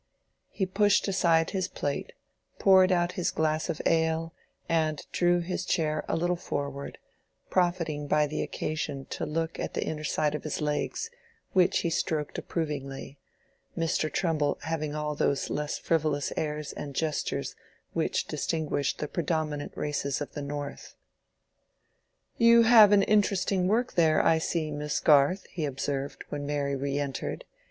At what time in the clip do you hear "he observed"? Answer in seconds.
25.51-26.23